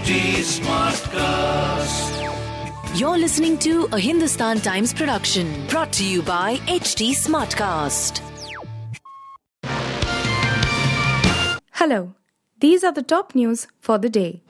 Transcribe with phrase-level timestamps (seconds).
[0.00, 2.08] HT Smartcast.
[2.98, 8.22] You're listening to a Hindustan Times production brought to you by HT Smartcast.
[11.72, 12.14] Hello,
[12.60, 14.42] these are the top news for the day.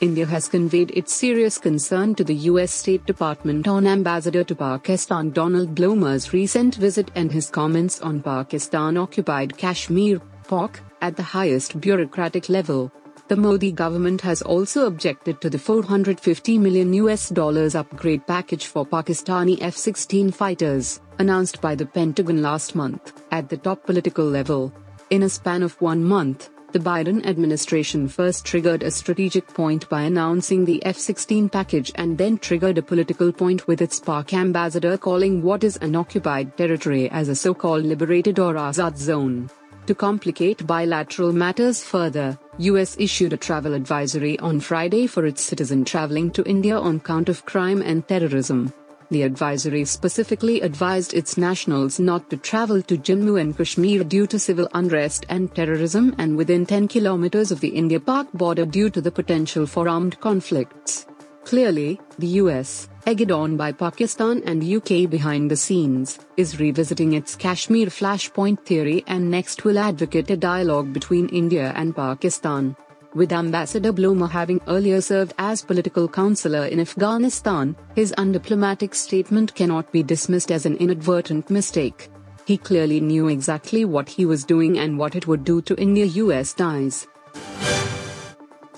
[0.00, 2.72] India has conveyed its serious concern to the U.S.
[2.72, 8.96] State Department on Ambassador to Pakistan Donald Bloomer's recent visit and his comments on Pakistan
[8.96, 12.90] occupied Kashmir, POK, at the highest bureaucratic level.
[13.30, 18.84] The Modi government has also objected to the 450 million US dollars upgrade package for
[18.84, 24.72] Pakistani F-16 fighters, announced by the Pentagon last month, at the top political level.
[25.10, 30.02] In a span of one month, the Biden administration first triggered a strategic point by
[30.02, 34.98] announcing the F 16 package and then triggered a political point with its Pak ambassador
[34.98, 39.48] calling what is an occupied territory as a so called liberated or Azad zone.
[39.90, 45.84] To complicate bilateral matters further, US issued a travel advisory on Friday for its citizen
[45.84, 48.72] traveling to India on count of crime and terrorism.
[49.10, 54.38] The advisory specifically advised its nationals not to travel to Jammu and Kashmir due to
[54.38, 59.10] civil unrest and terrorism and within 10 kilometers of the India-Pak border due to the
[59.10, 61.06] potential for armed conflicts.
[61.42, 67.34] Clearly, the US, egged on by Pakistan and UK behind the scenes, is revisiting its
[67.34, 72.76] Kashmir flashpoint theory and next will advocate a dialogue between India and Pakistan.
[73.14, 79.90] With Ambassador Bloomer having earlier served as political counselor in Afghanistan, his undiplomatic statement cannot
[79.90, 82.08] be dismissed as an inadvertent mistake.
[82.44, 86.04] He clearly knew exactly what he was doing and what it would do to India
[86.04, 87.06] US ties.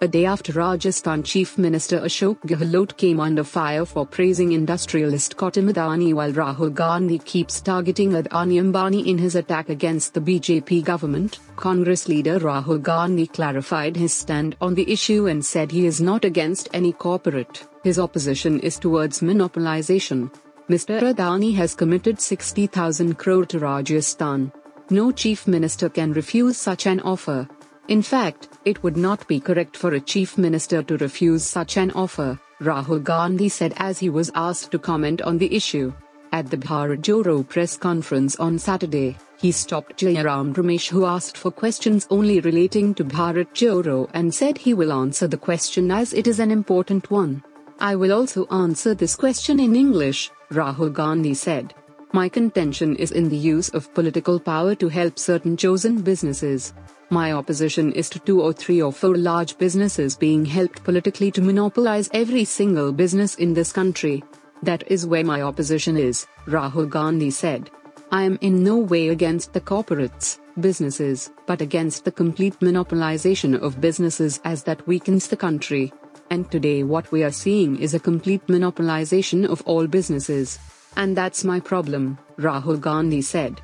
[0.00, 5.72] A day after Rajasthan Chief Minister Ashok Gehlot came under fire for praising industrialist Gautam
[5.72, 11.40] Adani while Rahul Gandhi keeps targeting Adani Ambani in his attack against the BJP government,
[11.56, 16.24] Congress leader Rahul Gandhi clarified his stand on the issue and said he is not
[16.24, 20.32] against any corporate, his opposition is towards monopolization.
[20.68, 21.00] Mr.
[21.12, 24.52] Adani has committed 60,000 crore to Rajasthan.
[24.90, 27.48] No chief minister can refuse such an offer.
[27.88, 31.90] In fact, it would not be correct for a chief minister to refuse such an
[31.92, 35.94] offer, Rahul Gandhi said as he was asked to comment on the issue.
[36.30, 41.50] At the Bharat Jodo press conference on Saturday, he stopped Jairam Ramesh who asked for
[41.50, 46.26] questions only relating to Bharat Jodo and said he will answer the question as it
[46.26, 47.42] is an important one.
[47.80, 51.72] I will also answer this question in English, Rahul Gandhi said.
[52.12, 56.74] My contention is in the use of political power to help certain chosen businesses.
[57.10, 61.40] My opposition is to two or three or four large businesses being helped politically to
[61.40, 64.22] monopolize every single business in this country.
[64.62, 67.70] That is where my opposition is, Rahul Gandhi said.
[68.12, 73.80] I am in no way against the corporates, businesses, but against the complete monopolization of
[73.80, 75.92] businesses as that weakens the country.
[76.30, 80.58] And today, what we are seeing is a complete monopolization of all businesses.
[80.96, 83.62] And that's my problem, Rahul Gandhi said.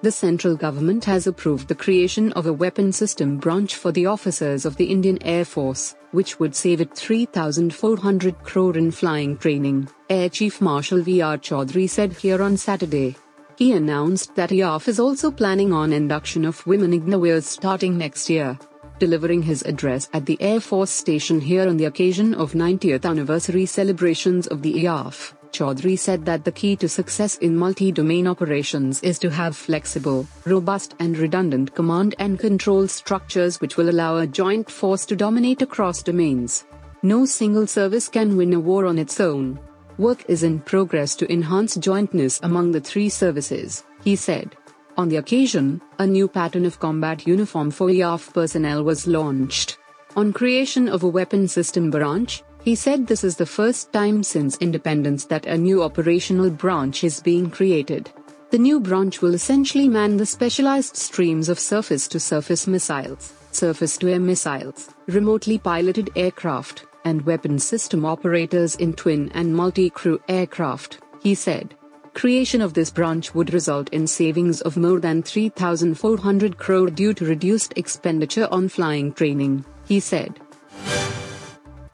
[0.00, 4.64] The central government has approved the creation of a weapon system branch for the officers
[4.64, 10.28] of the Indian Air Force, which would save it 3,400 crore in flying training, Air
[10.28, 11.36] Chief Marshal V.R.
[11.38, 13.16] Chaudhary said here on Saturday.
[13.56, 18.56] He announced that IAF is also planning on induction of women Agniveers starting next year.
[19.00, 23.66] Delivering his address at the Air Force Station here on the occasion of 90th anniversary
[23.66, 29.02] celebrations of the IAF, Chaudhary said that the key to success in multi domain operations
[29.02, 34.26] is to have flexible, robust, and redundant command and control structures which will allow a
[34.26, 36.64] joint force to dominate across domains.
[37.02, 39.58] No single service can win a war on its own.
[39.98, 44.56] Work is in progress to enhance jointness among the three services, he said.
[44.96, 49.78] On the occasion, a new pattern of combat uniform for IAF personnel was launched.
[50.16, 54.58] On creation of a weapon system branch, he said this is the first time since
[54.58, 58.10] independence that a new operational branch is being created.
[58.50, 63.96] The new branch will essentially man the specialized streams of surface to surface missiles, surface
[63.96, 70.20] to air missiles, remotely piloted aircraft, and weapon system operators in twin and multi crew
[70.28, 71.74] aircraft, he said.
[72.12, 77.24] Creation of this branch would result in savings of more than 3,400 crore due to
[77.24, 80.38] reduced expenditure on flying training, he said.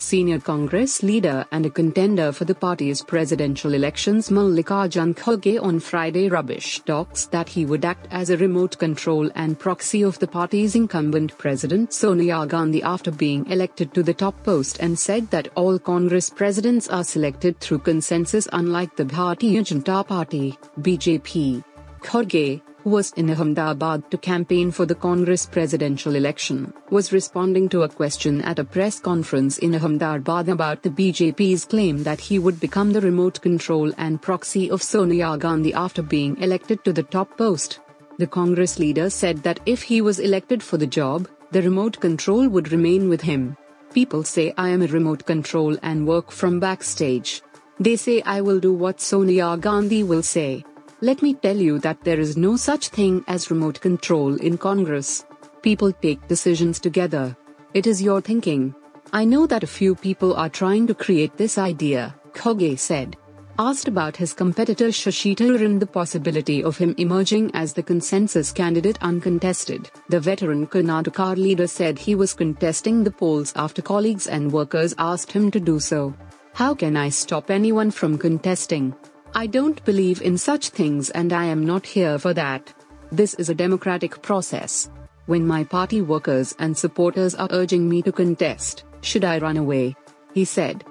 [0.05, 6.29] Senior Congress leader and a contender for the party's presidential elections Mallikarjun Kharge on Friday
[6.29, 10.75] rubbish talks that he would act as a remote control and proxy of the party's
[10.75, 15.79] incumbent president Sonia Gandhi after being elected to the top post and said that all
[15.79, 21.65] Congress presidents are selected through consensus unlike the Bharatiya Janata Party, BJP.
[22.03, 27.89] Kharge, was in Ahmedabad to campaign for the Congress presidential election, was responding to a
[27.89, 32.93] question at a press conference in Ahmedabad about the BJP's claim that he would become
[32.93, 37.81] the remote control and proxy of Sonia Gandhi after being elected to the top post.
[38.19, 42.49] The Congress leader said that if he was elected for the job, the remote control
[42.49, 43.57] would remain with him.
[43.93, 47.43] People say I am a remote control and work from backstage.
[47.81, 50.65] They say I will do what Sonia Gandhi will say.
[51.05, 55.27] Let me tell you that there is no such thing as remote control in Congress.
[55.61, 57.37] People take decisions together.
[57.75, 58.75] It is your thinking.
[59.13, 63.19] I know that a few people are trying to create this idea, Kharge said.
[63.59, 68.97] Asked about his competitor Shashi and the possibility of him emerging as the consensus candidate
[69.03, 74.95] uncontested, the veteran Karnataka leader said he was contesting the polls after colleagues and workers
[74.97, 76.15] asked him to do so.
[76.55, 78.95] How can I stop anyone from contesting?
[79.37, 82.73] I don't believe in such things and I am not here for that.
[83.11, 84.89] This is a democratic process.
[85.27, 89.97] When my party workers and supporters are urging me to contest, should I run away?
[90.35, 90.85] He said.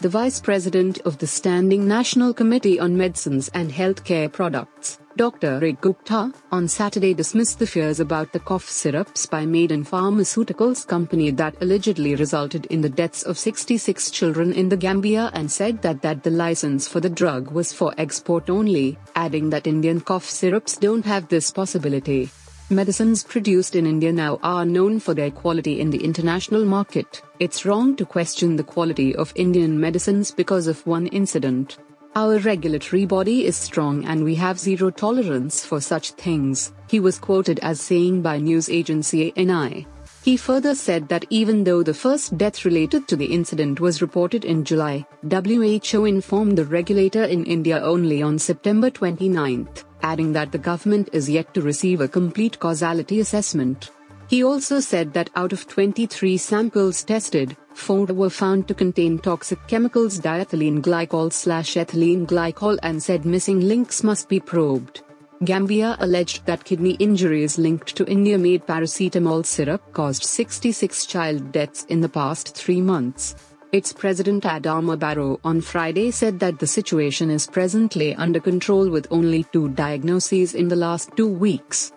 [0.00, 5.60] The vice president of the Standing National Committee on Medicines and Healthcare Products, Dr.
[5.60, 11.30] Rick Gupta, on Saturday dismissed the fears about the cough syrups by Maiden Pharmaceuticals company
[11.30, 16.02] that allegedly resulted in the deaths of 66 children in the Gambia and said that,
[16.02, 20.76] that the license for the drug was for export only, adding that Indian cough syrups
[20.76, 22.28] don't have this possibility.
[22.70, 27.22] Medicines produced in India now are known for their quality in the international market.
[27.38, 31.78] It's wrong to question the quality of Indian medicines because of one incident.
[32.16, 37.18] Our regulatory body is strong and we have zero tolerance for such things, he was
[37.18, 39.88] quoted as saying by news agency ANI.
[40.22, 44.44] He further said that even though the first death related to the incident was reported
[44.44, 49.68] in July, WHO informed the regulator in India only on September 29,
[50.02, 53.90] adding that the government is yet to receive a complete causality assessment.
[54.28, 59.58] He also said that out of 23 samples tested, 4 were found to contain toxic
[59.66, 65.02] chemicals diethylene glycol slash ethylene glycol and said missing links must be probed.
[65.44, 71.84] Gambia alleged that kidney injuries linked to India made paracetamol syrup caused 66 child deaths
[71.88, 73.34] in the past three months.
[73.72, 79.08] Its president Adama Barrow on Friday said that the situation is presently under control with
[79.10, 81.92] only two diagnoses in the last two weeks.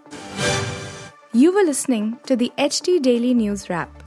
[1.33, 4.06] You were listening to the HT Daily News Wrap,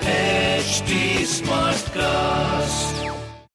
[0.00, 0.90] HT
[1.26, 3.09] Smartcast.